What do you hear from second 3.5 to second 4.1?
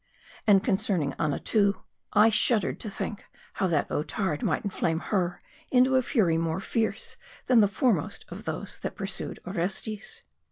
how that